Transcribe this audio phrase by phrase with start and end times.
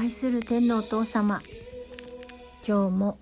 [0.00, 1.42] 愛する天のお父様
[2.64, 3.18] 今日も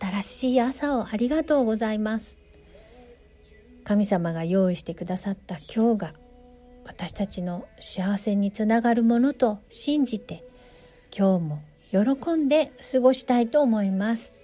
[0.00, 2.38] 新しい朝をありがとうございます。
[3.82, 6.14] 神様が用意してくださった今日が
[6.84, 10.44] 私たちの幸せにつながるものと信じて
[11.12, 14.34] 今日も喜んで過ごしたいと思います。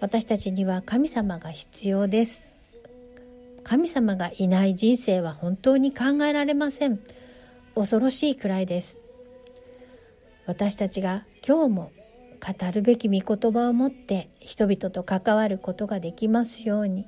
[0.00, 2.42] 私たちには神様が必要です。
[3.64, 7.00] 神様がいない人生は本当に考えられません。
[7.74, 9.01] 恐ろしいくらいです。
[10.46, 11.92] 私たちが今日も
[12.40, 17.06] 語るべき御言葉を持って人々と関わることができますように。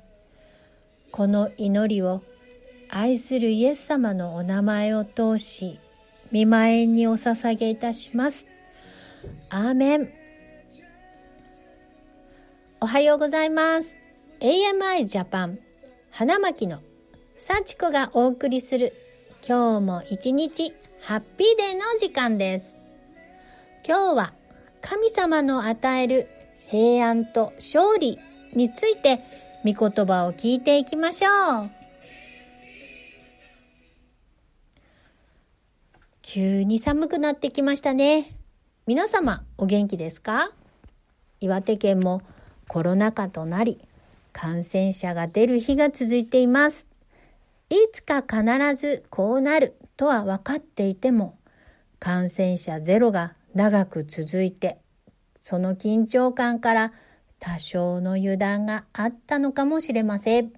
[1.11, 2.21] この祈りを
[2.89, 5.79] 愛するイエス様のお名前を通し
[6.31, 8.47] 見舞いにお捧げいたします。
[9.49, 10.09] アーメン。
[12.81, 13.97] おはようございます。
[14.39, 15.59] AMI ジャパン
[16.11, 16.81] 花巻の
[17.37, 18.93] 幸子がお送りする
[19.47, 22.74] 今日も一日ハッピーデーの時間です。
[23.87, 24.33] 今日は
[24.81, 26.27] 神様の与える
[26.65, 28.17] 平安と勝利
[28.55, 29.19] について
[29.63, 31.69] 御言葉を聞いていきましょう。
[36.23, 38.35] 急に寒くなってきましたね。
[38.87, 40.51] 皆様お元気ですか？
[41.39, 42.23] 岩手県も
[42.67, 43.79] コロナ禍となり
[44.33, 46.87] 感染者が出る日が続いています。
[47.69, 48.43] いつか必
[48.75, 51.37] ずこうなるとは分かっていても、
[51.99, 54.79] 感染者ゼロが長く続いて、
[55.39, 56.93] その緊張感から
[57.39, 60.51] 多少の油断があったのかもしれません。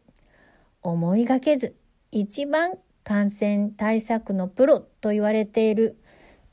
[0.81, 1.75] 思いがけず、
[2.11, 5.97] 一番感染対策のプロと言われている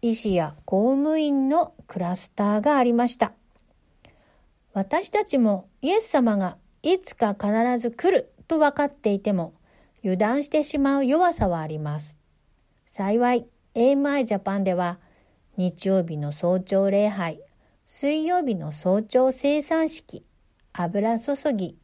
[0.03, 3.33] 医師や公務員のクラスターがありました。
[4.75, 9.55] 私たちもイエス様がいつか必ず来ると分かっていても
[10.03, 12.19] 油断してしまう弱さはあります。
[12.85, 14.99] 幸い AMI ジャパンでは
[15.57, 17.41] 日曜日の早朝礼拝、
[17.87, 20.25] 水曜日の早朝生産式、
[20.73, 21.79] 油注ぎ、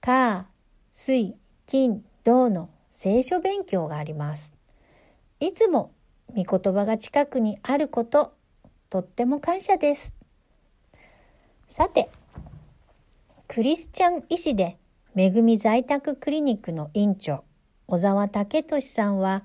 [0.00, 0.46] 火、
[0.94, 4.54] 水、金、銅の聖書勉強があります。
[5.40, 5.92] いつも
[6.34, 8.32] 御言葉が近くにあること、
[8.88, 10.14] とっても感謝です。
[11.68, 12.08] さて、
[13.46, 14.78] クリスチャン医師で、
[15.14, 17.44] めぐみ在宅クリニックの院長、
[17.88, 19.44] 小沢武俊さんは、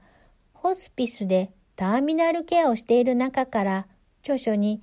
[0.54, 3.88] ホスピスでターミナルケアをしている中から、
[4.22, 4.82] 著書に、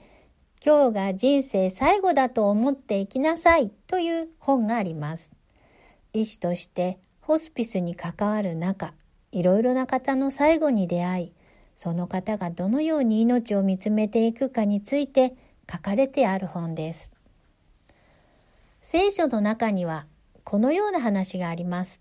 [0.65, 5.31] 今日が人生最後だと思って生きなさいという本があります。
[6.13, 8.93] 医師としてホスピスに関わる中、
[9.31, 11.33] いろいろな方の最後に出会い、
[11.77, 15.35] その方がどのように命を見つめていくかについて
[15.71, 17.13] 書かれてある本です。
[18.81, 20.07] 聖書の中には
[20.43, 22.01] このような話があります。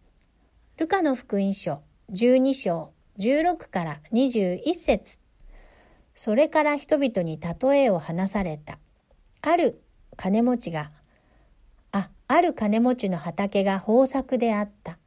[0.78, 1.82] ルカの福音書
[2.12, 5.20] 12章16から21節
[6.16, 8.80] それから人々に例えを話された。
[9.42, 9.82] ある
[10.16, 10.92] 金持ちが、
[11.92, 14.98] あ、ある金持ちの畑が豊作であった。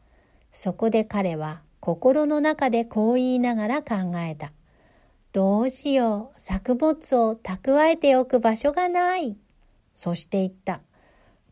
[0.53, 4.53] そこで彼は心の中でこう言いながら考えた。
[5.32, 9.37] どうしよう、作物を蓄えておく場所がない。
[9.94, 10.81] そして言った。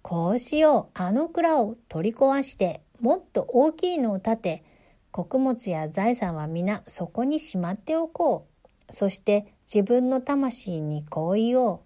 [0.02, 4.64] こうしよう、あの蔵を取り壊して、もっと大きいのを建て、
[5.10, 8.46] 穀物や財産は皆そこにしまっておこ
[8.88, 8.92] う。
[8.92, 11.80] そして自分の魂にこう言おう。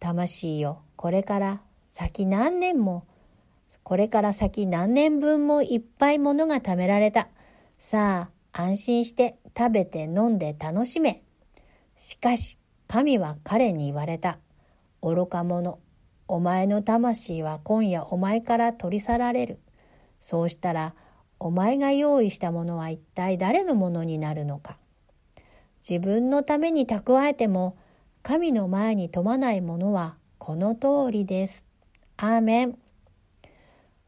[0.00, 3.06] 魂よ、これから先何年も、
[3.82, 7.28] これから先何年分もいっぱいものが貯められた。
[7.78, 11.22] さあ、安心して食べて飲んで楽しめ。
[11.96, 14.38] しかし、神は彼に言われた。
[15.02, 15.78] 愚か者、
[16.26, 19.60] お前の魂は今夜お前から取り去られる。
[20.20, 20.94] そうしたら、
[21.38, 24.78] お前が用意したものは一体誰のものになるのか。
[25.88, 27.76] 自分のために蓄えても、
[28.22, 31.64] 神の前に富まないものはこの通りです。
[32.16, 32.78] アーメン。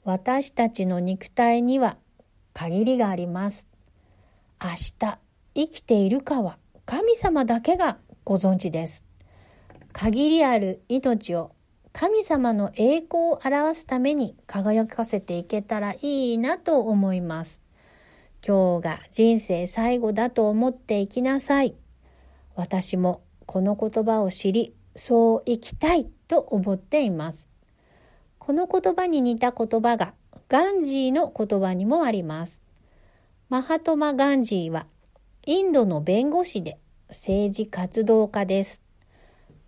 [0.04, 1.98] 私たちの肉体には
[2.54, 3.67] 限りがあります。
[4.62, 5.19] 明日
[5.55, 9.05] 生きているかは神様だけがご存知です。
[9.93, 11.56] 限りある命を
[11.98, 17.62] 神様の栄光を表すために輝かせていけたらいいなと思います。
[18.46, 21.75] 今日が人生最後だと思って生きなさい。
[22.54, 27.48] 私もこの言葉を知り、そう生きたいと思っています。
[28.38, 30.12] この言葉に似た言葉が
[30.50, 32.60] ガンジーの言葉にもあります。
[33.49, 34.84] マハトマ・ガンジーは
[35.46, 36.76] インドの弁護士で
[37.08, 38.82] 政治活動家です。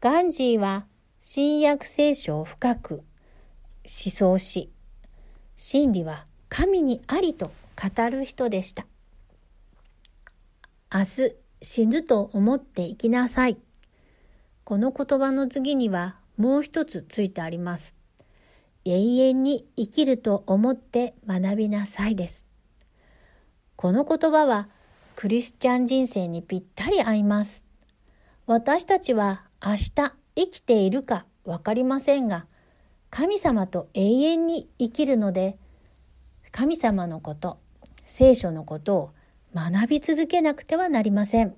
[0.02, 0.84] ガンジーは
[1.30, 3.02] 新約聖書を深く思
[3.84, 4.72] 想し、
[5.58, 8.86] 真理は神にありと語る人でした。
[10.90, 13.58] 明日死ぬと思って生きなさい。
[14.64, 17.94] この言葉の次にはもう一つついてあります。
[18.86, 22.46] 永遠に生きると思って学びなさいです。
[23.76, 24.70] この言葉は
[25.14, 27.66] クリスチャン人生にぴったり合います。
[28.46, 32.46] 私たちは明日生きているかわかりませんが、
[33.10, 35.58] 神様と永遠に生きるので、
[36.52, 37.58] 神様のこと、
[38.06, 39.10] 聖書のことを
[39.52, 41.56] 学び続けなくてはなりません。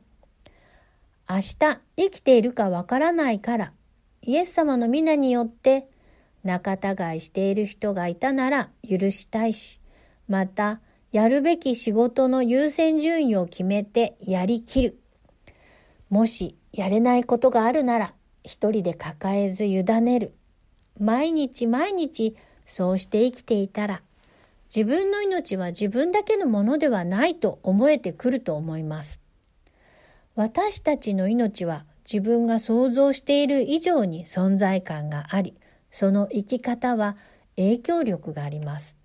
[1.28, 3.72] 明日生きているかわからないから、
[4.22, 5.86] イエス様の皆によって
[6.42, 9.78] 仲違いしている人がいたなら許したいし、
[10.26, 10.80] また
[11.12, 14.98] やるべき仕事の優先順位を決めてやりきる。
[16.08, 20.34] もしやれないことがあるなら一人で抱えず委ねる。
[20.98, 24.02] 毎日毎日そうして生きていたら
[24.74, 29.20] 自分の命は自分だけのものではないと思えてくると思います。
[30.36, 35.56] 私たちの命は自分が想像している以上に存在感があり、
[35.90, 37.16] その生き方は
[37.56, 38.96] 影響力があります。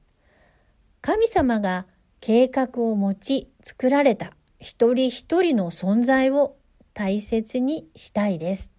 [1.02, 1.88] 神様が
[2.22, 6.58] 計画を持ち作られた一人一人の存在を
[6.94, 8.75] 大切にしたいです。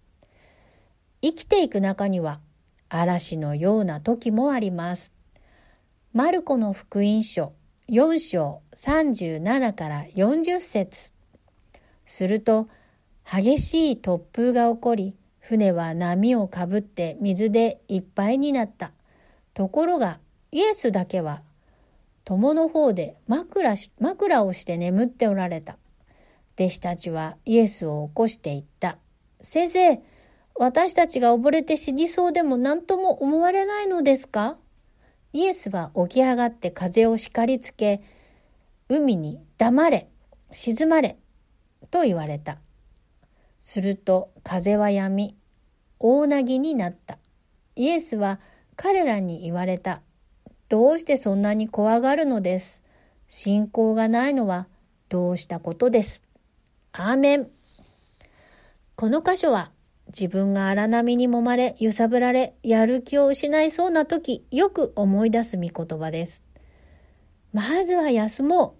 [1.27, 2.39] 生きていく中には
[2.87, 5.11] 嵐のような時もあります。
[6.13, 7.51] マルコの福音書
[7.89, 11.11] 4章37から40節
[12.05, 12.69] すると、
[13.29, 18.93] 激しい突風が起こり、船は波をかぶって水でいっぱいになった。
[19.53, 20.19] ところが、
[20.53, 21.41] イエスだけは、
[22.23, 25.75] 友の方で枕枕をして眠っておられた。
[26.55, 28.97] 弟子たちはイエスを起こしていった。
[29.41, 30.01] 先生、
[30.59, 34.57] 私たちが溺れて死にそうでも何とも思われないのですか？
[35.33, 38.01] イエスは起き上がって風を叱りつけ、
[38.89, 40.07] 海に黙れ、
[40.51, 41.17] 沈まれ、
[41.91, 42.57] と言われた。
[43.61, 45.35] すると風は止み、
[45.99, 47.19] 大なぎになった。
[47.75, 48.39] イエスは
[48.75, 50.01] 彼らに言われた。
[50.69, 52.81] どうしてそんなに怖がるのです？
[53.27, 54.67] 信仰がないのは
[55.09, 56.23] どうしたことです？
[56.93, 57.49] アーメン。
[58.95, 59.71] この箇所は
[60.07, 66.43] 自分が荒波に揉まれ、揺さぶられ、やる気を失いそうな時、よく思い出す御言葉です。
[67.53, 68.75] まずは休も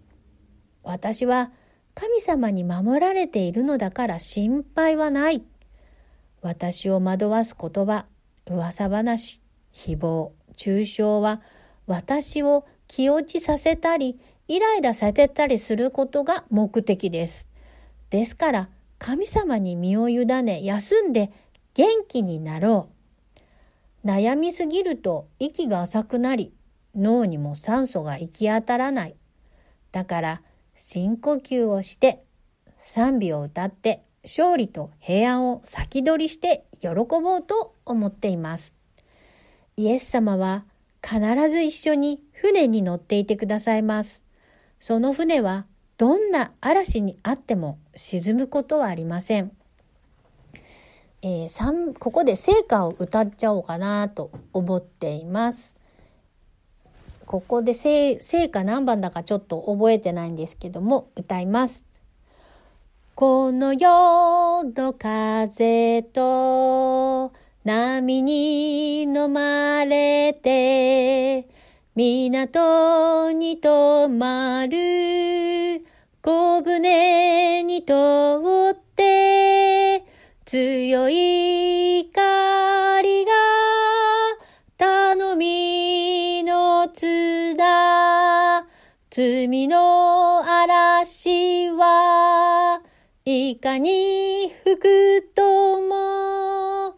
[0.83, 0.87] う。
[0.87, 1.51] 私は
[1.95, 5.43] 神様に守られているのだから心配はない。
[6.41, 8.05] 私を惑わす言葉、
[8.45, 9.41] 噂話、
[9.73, 11.41] 誹謗、中傷は
[11.87, 17.47] 私を気落ちさせたり、イライラさせたりすることが目的です。
[18.09, 18.69] ですから
[18.99, 21.31] 神様に身を委ね休んで
[21.73, 22.89] 元気になろ
[24.03, 24.07] う。
[24.07, 26.53] 悩みすぎると息が浅くなり
[26.95, 29.15] 脳にも酸素が行き当たらない。
[29.91, 30.41] だから
[30.75, 32.23] 深呼吸をして
[32.79, 38.73] 賛美を歌って勝利と平安を先取りして喜ぼうと思っています。
[39.75, 40.65] イエス様は
[41.03, 44.23] 必ず一緒に船に乗っていてくださいます。
[44.79, 45.65] その船は
[45.97, 49.51] どんな嵐にあっても沈むことはありません。
[51.23, 55.75] えー、ここで聖歌を歌っちゃおうかなと思っています。
[57.25, 61.83] ここで聖歌何番だかちょっと覚えてないんですけども歌います。
[63.15, 67.33] この世の風と
[67.65, 71.47] 波に飲まれて
[71.95, 75.66] 港に止まる
[76.57, 80.03] 小舟にとって
[80.43, 83.31] 強い光が
[84.75, 88.65] 頼みの綱
[89.11, 92.81] 罪の嵐は
[93.23, 96.95] いかに吹くとも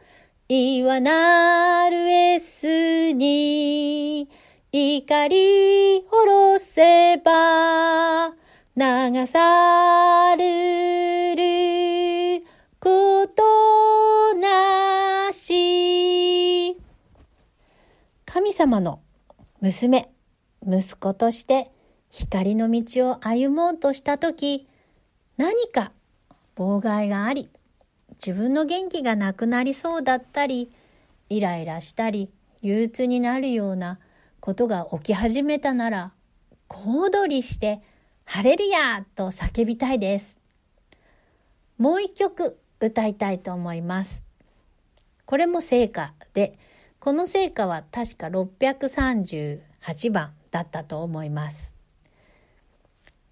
[0.47, 4.29] 岩なるエスに
[4.71, 8.38] 怒り下ろせば
[8.79, 12.45] 流される
[12.79, 16.77] ことなし。
[18.25, 19.01] 神様の
[19.59, 20.09] 娘、
[20.65, 21.73] 息子として
[22.09, 24.69] 光の道を歩もうとしたとき、
[25.35, 25.91] 何か
[26.55, 27.49] 妨害があり、
[28.25, 30.71] 自分の元気がなくなりそうだったり、
[31.27, 32.31] イライラしたり、
[32.61, 33.99] 憂鬱になるような
[34.39, 36.13] ことが起き始めたなら、
[36.69, 37.81] 小躍りして、
[38.31, 40.37] ハレルヤと叫びたいです。
[41.79, 44.23] もう一曲歌いたいと思います。
[45.25, 46.59] これも聖歌で、
[46.99, 51.75] この聖歌は確か638番だったと思います。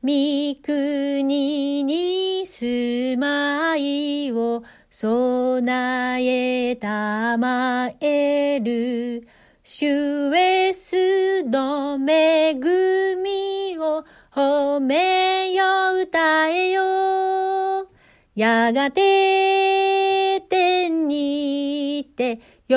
[0.01, 9.27] 三国に住まいを備えたまえる。
[9.63, 12.55] 主エスの恵
[13.21, 13.46] み
[14.37, 17.89] 褒めよ歌えよ。
[18.35, 22.35] やがて天にて
[22.67, 22.75] 喜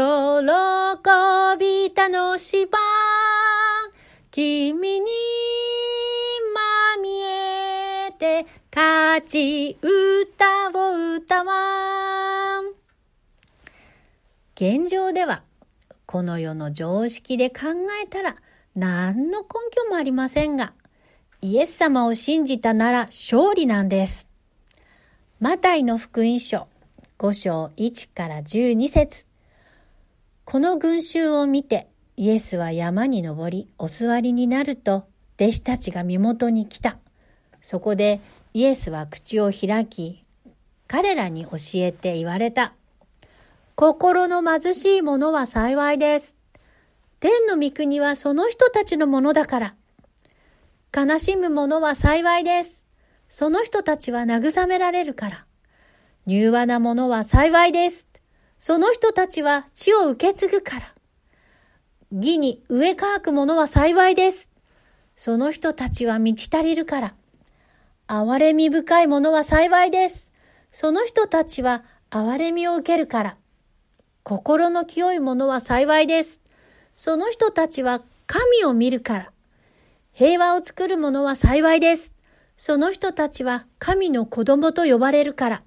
[1.59, 2.79] び楽しば
[4.31, 5.07] 君に
[6.55, 12.73] まみえて勝ち歌を歌わん。
[14.55, 15.43] 現状では
[16.07, 17.67] この世の常識で考
[18.03, 18.37] えたら
[18.75, 20.73] 何の根拠もありませんが、
[21.43, 24.29] イエス様を信じたなら勝利なんです。
[25.41, 26.67] マタイの福音書
[27.19, 29.25] 5章1から12節
[30.45, 35.07] この群衆を見てイエスは山に登りお座りになると
[35.41, 36.99] 弟子たちが身元に来た。
[37.63, 38.21] そこで
[38.53, 40.23] イエスは口を開き
[40.89, 42.75] 彼らに教えて言われた。
[43.77, 46.37] 心の貧しい者は幸いです。
[47.19, 49.75] 天の御国はその人たちのものだから。
[50.93, 52.89] 悲しむ者は幸いです。
[53.29, 55.47] その人たちは慰められるから。
[56.27, 58.09] 柔和な者は幸いです。
[58.59, 60.95] その人たちは地を受け継ぐから。
[62.11, 64.51] 義に植え乾く者は幸いです。
[65.15, 67.15] その人たちは満ち足りるから。
[68.09, 70.33] 憐れみ深い者は幸いです。
[70.73, 73.37] その人たちは憐れみを受けるから。
[74.25, 76.43] 心の清い者は幸いです。
[76.97, 79.33] その人たちは神を見るから。
[80.21, 82.13] 平和を作る者は幸いです。
[82.59, 85.63] その人たちは神の子供と呼ばれるから。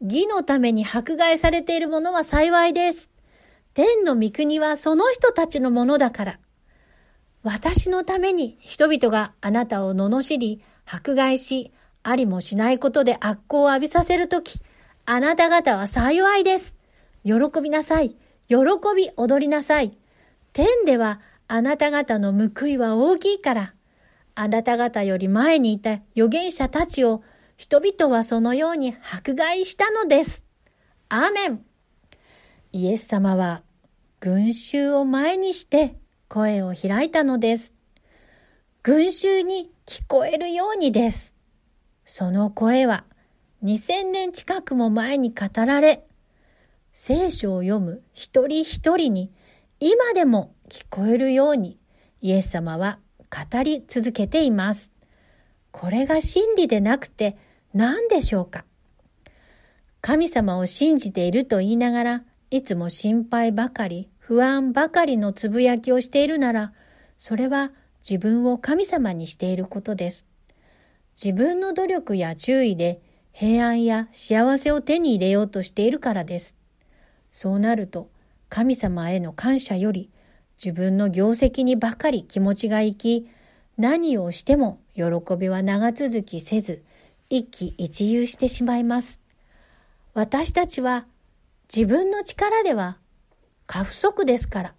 [0.00, 3.10] 義のために迫害されている者は幸いです。
[3.74, 6.38] 天の御国はその人たちのものだから。
[7.42, 11.70] 私のために人々があなたを罵り、迫害し、
[12.02, 14.60] ありもしないことで悪行を浴びさせるとき、
[15.04, 16.78] あなた方は幸いです。
[17.22, 18.16] 喜びなさい。
[18.48, 18.56] 喜
[18.96, 19.98] び踊りなさい。
[20.54, 23.74] 天ではあなた方の報いは大きいから。
[24.36, 27.22] あなた方より前にいた預言者たちを
[27.56, 30.44] 人々はそのように迫害したのです。
[31.08, 31.64] アーメン。
[32.72, 33.62] イエス様は
[34.18, 35.96] 群衆を前にして
[36.28, 37.74] 声を開いたのです。
[38.82, 41.32] 群衆に聞こえるようにです。
[42.04, 43.04] その声は
[43.62, 46.04] 2000年近くも前に語られ、
[46.92, 49.32] 聖書を読む一人一人に
[49.78, 51.78] 今でも聞こえるように
[52.20, 52.98] イエス様は
[53.30, 54.92] 語り続けています。
[55.70, 57.36] これが真理でなくて
[57.72, 58.64] 何でしょうか？
[60.00, 66.72] 神様を信じていると言いながらいつも心配ばかり不安ばかりのつぶやきをしているなら
[67.18, 67.72] それは
[68.08, 70.24] 自分を神様にしていることです。
[71.22, 73.00] 自分の努力や注意で
[73.32, 76.56] 平安や幸せを手に入れようとしているからです。
[77.32, 78.08] そうなると、
[78.48, 80.10] 神様への感謝より、
[80.62, 83.28] 自分の業績にばかり気持ちが行き、
[83.76, 85.04] 何をしても喜
[85.38, 86.82] びは長続きせず、
[87.30, 89.20] 一喜一憂してしまいます。
[90.12, 91.06] 私たちは
[91.74, 92.98] 自分の力では
[93.66, 94.74] 過不足ですから、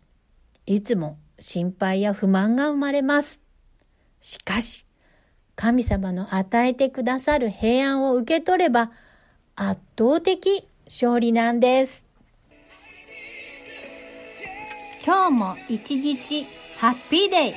[0.65, 3.41] いつも心配や不満が生まれます。
[4.21, 4.85] しかし、
[5.55, 8.91] 神様の与えてくださる平安を受け取れば
[9.55, 12.04] 圧倒的勝利なんです。
[15.05, 16.47] 今日も一日
[16.79, 17.53] ハッピーデイ。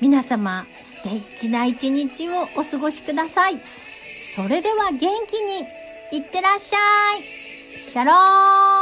[0.00, 3.56] 皆様素敵な一日をお過ごしください。
[4.36, 5.66] それでは元気に
[6.12, 6.78] いってらっしゃ
[7.18, 7.22] い。
[7.82, 8.79] シャローン。